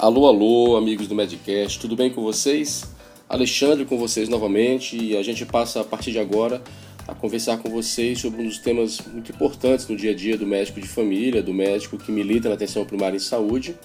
[0.00, 2.84] Alô, alô, amigos do Medcast, tudo bem com vocês?
[3.28, 6.62] Alexandre com vocês novamente e a gente passa a partir de agora
[7.06, 10.46] a conversar com vocês sobre um dos temas muito importantes no dia a dia do
[10.46, 13.76] médico de família, do médico que milita na atenção primária em saúde.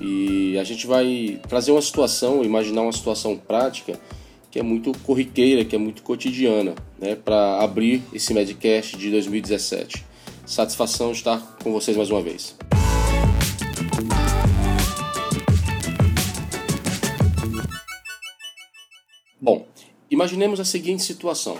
[0.00, 4.00] E a gente vai trazer uma situação, imaginar uma situação prática
[4.50, 10.06] que é muito corriqueira, que é muito cotidiana, né, para abrir esse Medcast de 2017.
[10.46, 12.56] Satisfação estar com vocês mais uma vez.
[20.18, 21.56] Imaginemos a seguinte situação.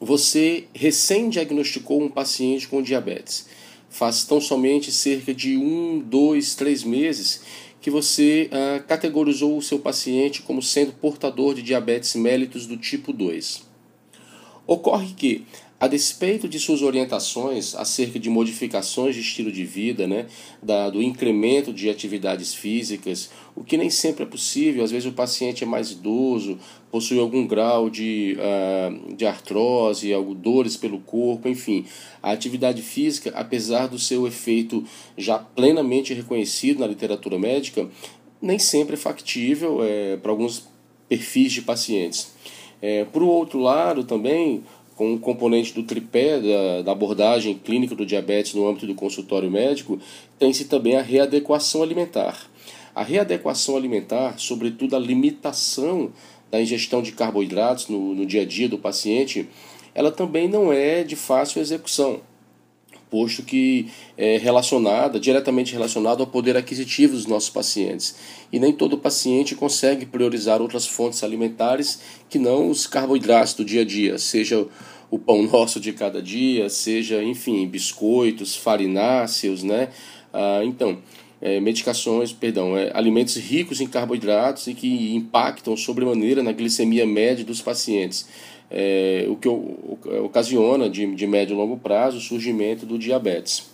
[0.00, 3.46] Você recém-diagnosticou um paciente com diabetes.
[3.90, 7.42] Faz tão somente cerca de um, dois, três meses
[7.78, 13.12] que você ah, categorizou o seu paciente como sendo portador de diabetes mellitus do tipo
[13.12, 13.62] 2.
[14.66, 15.44] Ocorre que
[15.80, 20.26] a despeito de suas orientações acerca de modificações de estilo de vida, né,
[20.62, 25.12] da, do incremento de atividades físicas, o que nem sempre é possível, às vezes o
[25.12, 26.58] paciente é mais idoso,
[26.90, 31.86] possui algum grau de, uh, de artrose, algo, dores pelo corpo, enfim.
[32.22, 34.84] A atividade física, apesar do seu efeito
[35.16, 37.88] já plenamente reconhecido na literatura médica,
[38.42, 40.68] nem sempre é factível é, para alguns
[41.08, 42.32] perfis de pacientes.
[42.82, 44.64] É, por outro lado, também,
[45.00, 49.50] com um componente do tripé da, da, abordagem clínica do diabetes no âmbito do consultório
[49.50, 49.98] médico,
[50.38, 52.38] tem-se também a readequação alimentar.
[52.94, 56.12] A readequação alimentar, sobretudo a limitação
[56.50, 59.48] da ingestão de carboidratos no, no dia a dia do paciente,
[59.94, 62.20] ela também não é de fácil execução
[63.10, 68.14] posto que é relacionada, diretamente relacionada ao poder aquisitivo dos nossos pacientes.
[68.52, 73.82] E nem todo paciente consegue priorizar outras fontes alimentares que não os carboidratos do dia
[73.82, 74.66] a dia, seja
[75.10, 79.88] o pão nosso de cada dia, seja, enfim, biscoitos, farináceos, né?
[80.32, 80.98] Ah, então,
[81.40, 87.44] é, medicações, perdão, é, alimentos ricos em carboidratos e que impactam sobremaneira na glicemia média
[87.44, 88.28] dos pacientes
[88.70, 93.68] é, o que ocasiona de, de médio e longo prazo o surgimento do diabetes.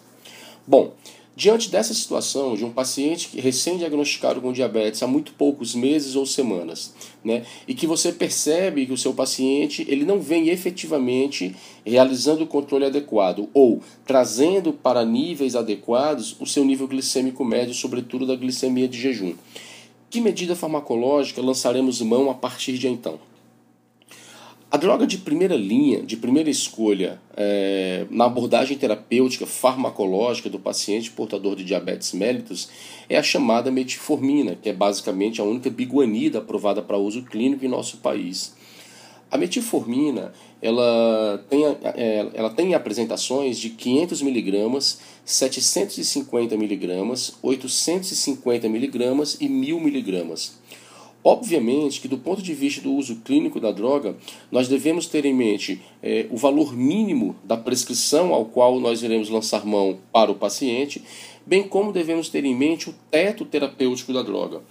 [0.66, 0.94] Bom,
[1.36, 6.94] diante dessa situação de um paciente recém-diagnosticado com diabetes há muito poucos meses ou semanas,
[7.22, 11.54] né, e que você percebe que o seu paciente ele não vem efetivamente
[11.84, 18.26] realizando o controle adequado ou trazendo para níveis adequados o seu nível glicêmico médio, sobretudo
[18.26, 19.34] da glicemia de jejum.
[20.08, 23.18] Que medida farmacológica lançaremos mão a partir de então?
[24.68, 31.12] A droga de primeira linha, de primeira escolha, é, na abordagem terapêutica farmacológica do paciente
[31.12, 32.68] portador de diabetes mellitus
[33.08, 37.68] é a chamada metformina, que é basicamente a única biguanida aprovada para uso clínico em
[37.68, 38.56] nosso país.
[39.30, 44.80] A metformina ela tem, é, ela tem apresentações de 500 mg,
[45.24, 50.36] 750 mg, 850 mg e 1000 mg.
[51.28, 54.16] Obviamente que, do ponto de vista do uso clínico da droga,
[54.48, 59.28] nós devemos ter em mente é, o valor mínimo da prescrição ao qual nós iremos
[59.28, 61.02] lançar mão para o paciente,
[61.44, 64.62] bem como devemos ter em mente o teto terapêutico da droga.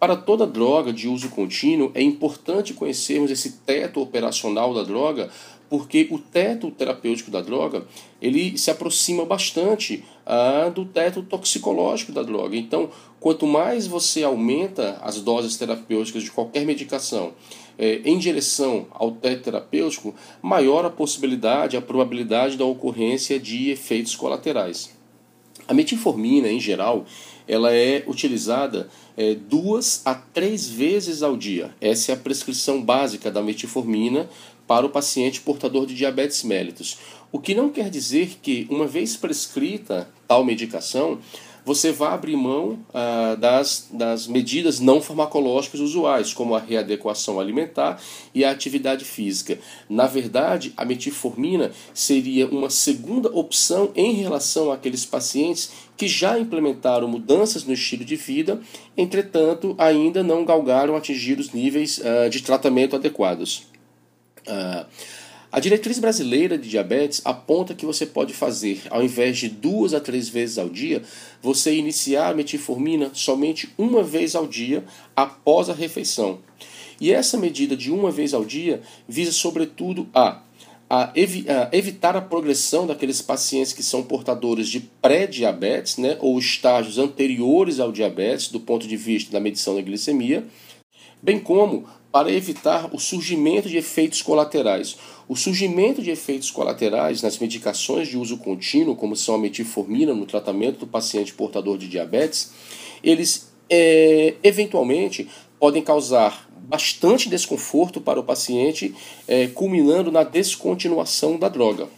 [0.00, 5.30] Para toda droga de uso contínuo, é importante conhecermos esse teto operacional da droga,
[5.72, 7.86] porque o teto terapêutico da droga
[8.20, 12.54] ele se aproxima bastante ah, do teto toxicológico da droga.
[12.54, 17.32] Então, quanto mais você aumenta as doses terapêuticas de qualquer medicação
[17.78, 24.14] eh, em direção ao teto terapêutico, maior a possibilidade, a probabilidade da ocorrência de efeitos
[24.14, 24.94] colaterais.
[25.66, 27.06] A metformina, em geral,
[27.46, 31.74] ela é utilizada é, duas a três vezes ao dia.
[31.80, 34.28] Essa é a prescrição básica da metformina
[34.66, 36.98] para o paciente portador de diabetes mellitus.
[37.30, 41.18] O que não quer dizer que, uma vez prescrita tal medicação,
[41.64, 48.00] você vai abrir mão ah, das, das medidas não farmacológicas usuais, como a readequação alimentar
[48.34, 49.58] e a atividade física.
[49.88, 57.06] Na verdade, a metformina seria uma segunda opção em relação àqueles pacientes que já implementaram
[57.06, 58.60] mudanças no estilo de vida,
[58.96, 63.70] entretanto, ainda não galgaram atingir os níveis ah, de tratamento adequados.
[64.42, 64.84] Uh,
[65.52, 70.00] A diretriz brasileira de diabetes aponta que você pode fazer, ao invés de duas a
[70.00, 71.02] três vezes ao dia,
[71.42, 74.82] você iniciar a metformina somente uma vez ao dia
[75.14, 76.38] após a refeição.
[76.98, 80.40] E essa medida de uma vez ao dia visa, sobretudo, a,
[80.88, 86.38] a, evi a evitar a progressão daqueles pacientes que são portadores de pré-diabetes, né, ou
[86.38, 90.46] estágios anteriores ao diabetes, do ponto de vista da medição da glicemia,
[91.22, 94.98] bem como para evitar o surgimento de efeitos colaterais.
[95.26, 100.26] O surgimento de efeitos colaterais nas medicações de uso contínuo, como são a metformina no
[100.26, 102.52] tratamento do paciente portador de diabetes,
[103.02, 105.26] eles é, eventualmente
[105.58, 108.94] podem causar bastante desconforto para o paciente,
[109.26, 111.88] é, culminando na descontinuação da droga.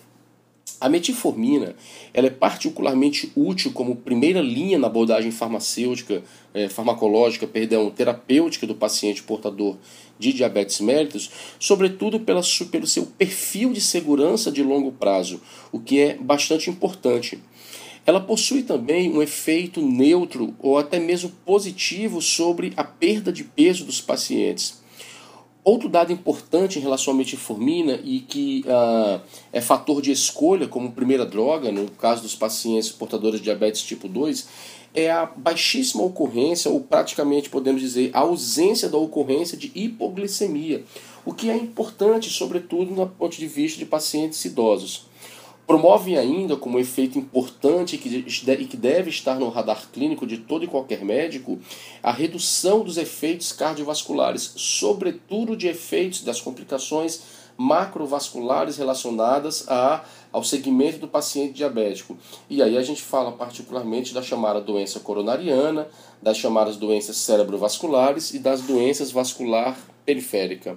[0.85, 1.75] A metformina
[2.13, 6.23] ela é particularmente útil como primeira linha na abordagem farmacêutica,
[6.53, 9.79] é, farmacológica, perdão, terapêutica do paciente portador
[10.19, 15.41] de diabetes mellitus, sobretudo pela, pelo seu perfil de segurança de longo prazo,
[15.73, 17.39] o que é bastante importante.
[18.05, 23.87] Ela possui também um efeito neutro ou até mesmo positivo sobre a perda de peso
[23.87, 24.84] dos pacientes.
[25.65, 29.19] Outro dado importante em relação à metformina e que uh,
[29.51, 34.07] é fator de escolha como primeira droga, no caso dos pacientes portadores de diabetes tipo
[34.07, 34.47] 2,
[34.95, 40.85] é a baixíssima ocorrência, ou praticamente podemos dizer, a ausência da ocorrência de hipoglicemia,
[41.25, 45.07] o que é importante, sobretudo, do ponto de vista de pacientes idosos.
[45.67, 50.69] Promove ainda, como efeito importante e que deve estar no radar clínico de todo e
[50.69, 51.59] qualquer médico,
[52.03, 60.99] a redução dos efeitos cardiovasculares, sobretudo de efeitos das complicações macrovasculares relacionadas a, ao segmento
[60.99, 62.17] do paciente diabético.
[62.51, 65.89] E aí a gente fala particularmente da chamada doença coronariana,
[66.21, 70.77] das chamadas doenças cerebrovasculares e das doenças vascular periférica.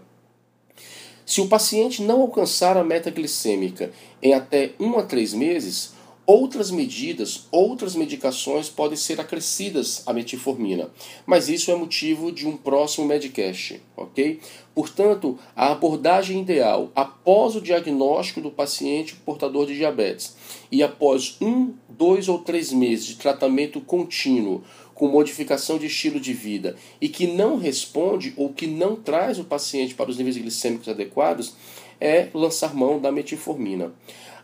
[1.28, 3.92] Se o paciente não alcançar a meta glicêmica
[4.24, 5.92] em até 1 a 3 meses,
[6.26, 10.90] outras medidas, outras medicações podem ser acrescidas à metformina,
[11.26, 14.40] mas isso é motivo de um próximo Medcast, ok?
[14.74, 20.34] Portanto, a abordagem ideal após o diagnóstico do paciente portador de diabetes
[20.72, 24.64] e após um, dois ou três meses de tratamento contínuo
[24.98, 29.44] com modificação de estilo de vida e que não responde ou que não traz o
[29.44, 31.54] paciente para os níveis glicêmicos adequados
[32.02, 33.92] é lançar mão da metformina.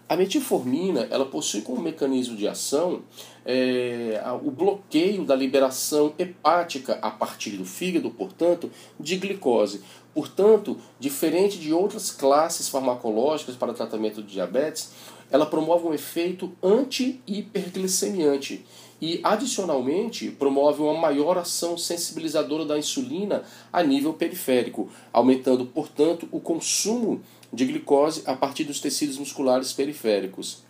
[0.08, 3.02] A metformina ela possui como mecanismo de ação
[3.44, 9.82] é, o bloqueio da liberação hepática a partir do fígado, portanto, de glicose.
[10.14, 14.92] Portanto, diferente de outras classes farmacológicas para tratamento de diabetes,
[15.32, 18.64] ela promove um efeito anti-hiperglicemiante
[19.06, 26.40] e, adicionalmente, promove uma maior ação sensibilizadora da insulina a nível periférico, aumentando, portanto, o
[26.40, 27.22] consumo
[27.52, 30.64] de glicose a partir dos tecidos musculares periféricos.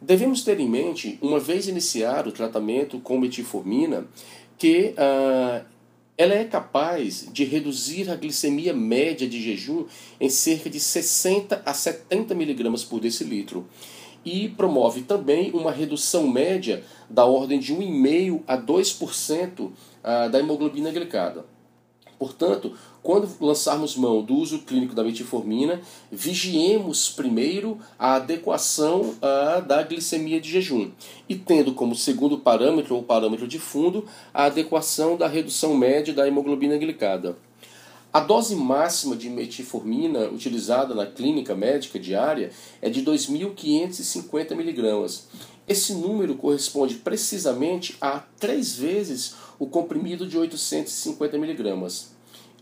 [0.00, 4.06] Devemos ter em mente, uma vez iniciado o tratamento com metformina,
[4.56, 5.62] que uh,
[6.16, 9.84] ela é capaz de reduzir a glicemia média de jejum
[10.18, 13.66] em cerca de 60 a 70 mg por decilitro
[14.26, 19.70] e promove também uma redução média da ordem de 1,5% a 2%
[20.02, 21.44] ah, da hemoglobina glicada.
[22.18, 29.82] Portanto, quando lançarmos mão do uso clínico da metformina, vigiemos primeiro a adequação uh, da
[29.82, 30.90] glicemia de jejum
[31.28, 36.26] e tendo como segundo parâmetro ou parâmetro de fundo a adequação da redução média da
[36.26, 37.36] hemoglobina glicada.
[38.16, 45.20] A dose máxima de metformina utilizada na clínica médica diária é de 2.550 mg.
[45.68, 51.90] Esse número corresponde precisamente a três vezes o comprimido de 850 mg.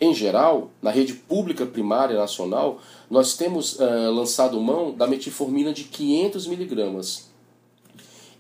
[0.01, 5.85] Em geral, na rede pública primária nacional, nós temos uh, lançado mão da metformina de
[5.85, 7.34] 500 mg.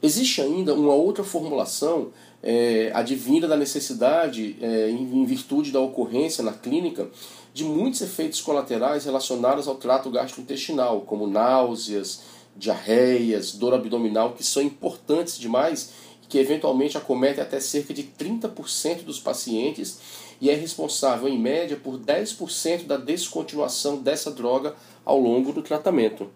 [0.04, 6.52] Existe ainda uma outra formulação é, advinda da necessidade, é, em virtude da ocorrência na
[6.52, 7.08] clínica,
[7.54, 12.20] de muitos efeitos colaterais relacionados ao trato gastrointestinal, como náuseas,
[12.54, 19.04] diarreias, dor abdominal, que são importantes demais e que eventualmente acometem até cerca de 30%
[19.04, 20.00] dos pacientes
[20.38, 26.28] e é responsável, em média, por 10% da descontinuação dessa droga ao longo do tratamento.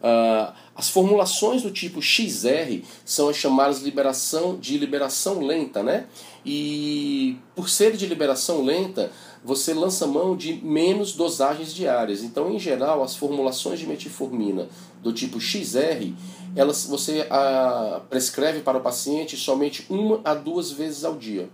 [0.00, 6.06] Uh, as formulações do tipo XR são as chamadas liberação de liberação lenta, né?
[6.44, 9.10] E por ser de liberação lenta,
[9.42, 12.22] você lança mão de menos dosagens diárias.
[12.22, 14.68] Então, em geral, as formulações de metformina
[15.02, 16.12] do tipo XR,
[16.54, 21.48] elas você uh, prescreve para o paciente somente uma a duas vezes ao dia.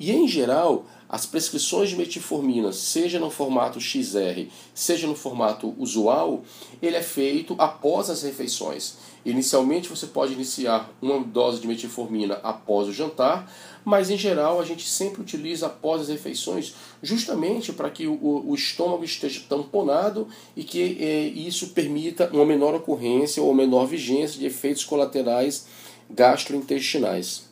[0.00, 6.42] E em geral, as prescrições de metformina, seja no formato XR, seja no formato usual,
[6.80, 8.96] ele é feito após as refeições.
[9.26, 13.52] Inicialmente você pode iniciar uma dose de metformina após o jantar,
[13.84, 18.54] mas em geral a gente sempre utiliza após as refeições, justamente para que o, o,
[18.54, 24.46] estômago esteja tamponado e que é, isso permita uma menor ocorrência ou menor vigência de
[24.46, 25.66] efeitos colaterais
[26.08, 27.49] gastrointestinais.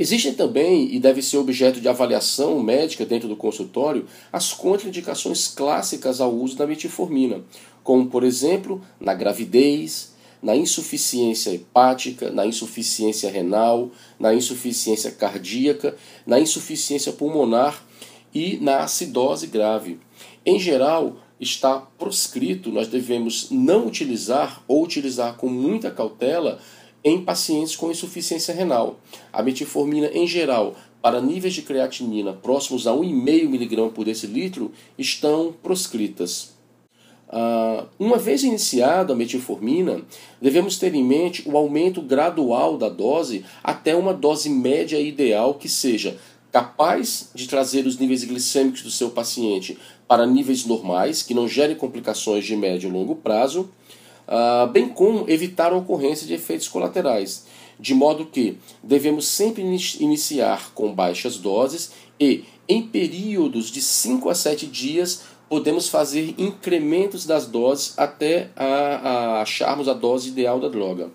[0.00, 6.22] Existem também, e deve ser objeto de avaliação médica dentro do consultório, as contraindicações clássicas
[6.22, 7.42] ao uso da metformina,
[7.84, 15.94] como, por exemplo, na gravidez, na insuficiência hepática, na insuficiência renal, na insuficiência cardíaca,
[16.26, 17.84] na insuficiência pulmonar
[18.34, 20.00] e na acidose grave.
[20.46, 26.58] Em geral, está proscrito, nós devemos não utilizar ou utilizar com muita cautela
[27.04, 29.00] em pacientes com insuficiência renal.
[29.32, 35.54] A metformina, em geral, para níveis de creatinina próximos a 1,5 mg por decilitro, estão
[35.62, 36.58] proscritas.
[37.28, 40.02] Uh, uma vez iniciada a metformina,
[40.42, 45.68] devemos ter em mente o aumento gradual da dose até uma dose média ideal que
[45.68, 46.18] seja
[46.50, 49.78] capaz de trazer os níveis glicêmicos do seu paciente
[50.08, 53.70] para níveis normais, que não gerem complicações de médio e longo prazo,
[54.72, 57.46] bem como evitar a ocorrência de efeitos colaterais,
[57.78, 64.34] de modo que devemos sempre iniciar com baixas doses e, em períodos de 5 a
[64.34, 70.68] 7 dias, podemos fazer incrementos das doses até a, a acharmos a dose ideal da
[70.68, 71.10] droga.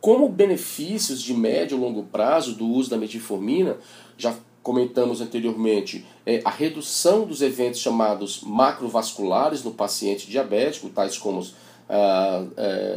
[0.00, 3.78] Como benefícios de médio e longo prazo do uso da metformina,
[4.16, 11.44] já comentamos anteriormente, é a redução dos eventos chamados macrovasculares no paciente diabético, tais como
[11.88, 12.42] a,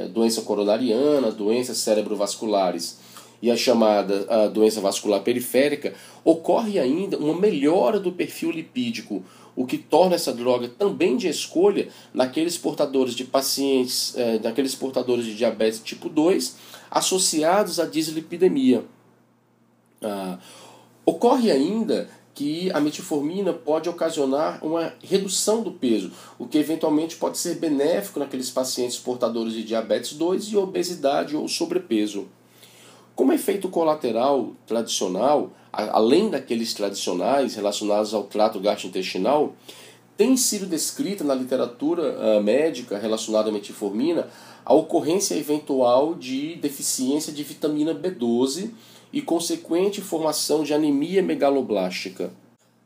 [0.03, 2.97] a doença coronariana, doenças cerebrovasculares
[3.41, 5.93] e a chamada a doença vascular periférica,
[6.23, 9.23] ocorre ainda uma melhora do perfil lipídico,
[9.55, 15.25] o que torna essa droga também de escolha naqueles portadores de pacientes, é, naqueles portadores
[15.25, 16.55] de diabetes tipo 2
[16.91, 18.83] associados à dislipidemia.
[20.01, 20.37] Ah,
[21.05, 27.37] ocorre ainda que a metformina pode ocasionar uma redução do peso, o que eventualmente pode
[27.37, 32.29] ser benéfico naqueles pacientes portadores de diabetes 2 e obesidade ou sobrepeso.
[33.13, 39.53] Como efeito colateral tradicional, além daqueles tradicionais relacionados ao trato gastrointestinal,
[40.15, 44.29] tem sido descrita na literatura uh, médica relacionada à metformina
[44.65, 48.71] a ocorrência eventual de deficiência de vitamina B12
[49.11, 52.31] e consequente formação de anemia megaloblástica.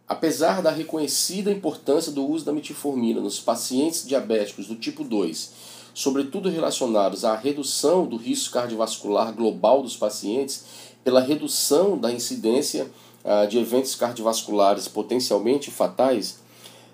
[0.07, 5.51] Apesar da reconhecida importância do uso da metformina nos pacientes diabéticos do tipo 2,
[5.93, 10.65] sobretudo relacionados à redução do risco cardiovascular global dos pacientes,
[11.03, 12.89] pela redução da incidência
[13.23, 16.42] ah, de eventos cardiovasculares potencialmente fatais,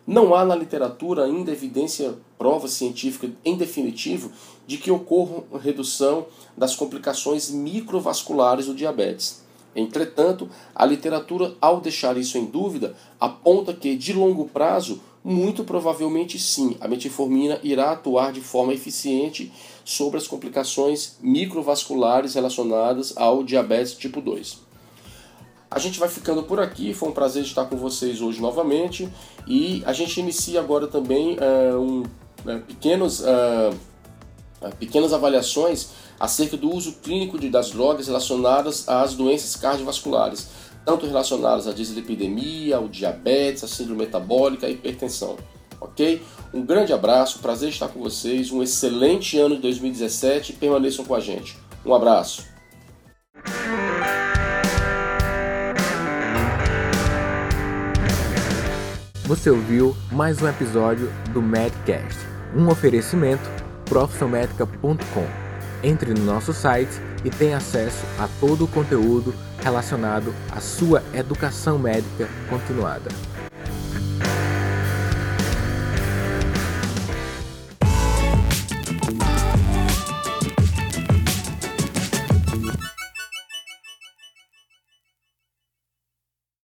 [0.10, 4.32] não há na literatura ainda evidência, prova científica em definitivo,
[4.66, 6.26] de que ocorra redução
[6.58, 9.44] das complicações microvasculares do diabetes.
[9.76, 16.40] Entretanto, a literatura, ao deixar isso em dúvida, aponta que, de longo prazo, muito provavelmente
[16.40, 19.54] sim, a metformina irá atuar de forma eficiente
[19.86, 24.69] sobre as complicações microvasculares relacionadas ao diabetes tipo 2.
[25.72, 29.08] A gente vai ficando por aqui, foi um prazer estar com vocês hoje novamente
[29.48, 33.76] e a gente inicia agora também uh, um, uh, pequenos, uh,
[34.80, 40.48] pequenas avaliações acerca do uso clínico de, das drogas relacionadas às doenças cardiovasculares,
[40.84, 45.38] tanto relacionadas à dislipidemia, ao diabetes, à síndrome metabólica e hipertensão.
[45.80, 46.22] Ok?
[46.52, 51.14] Um grande abraço, prazer estar com vocês, um excelente ano de 2017 e permaneçam com
[51.14, 51.56] a gente.
[51.86, 52.59] Um abraço.
[59.30, 62.18] Você ouviu mais um episódio do Medcast,
[62.56, 63.48] um oferecimento
[63.86, 65.28] profissionmedica.com.
[65.84, 69.32] Entre no nosso site e tenha acesso a todo o conteúdo
[69.62, 73.12] relacionado à sua educação médica continuada.